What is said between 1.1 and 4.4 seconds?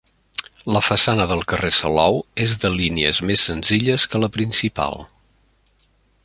del carrer Salou és de línies més senzilles que la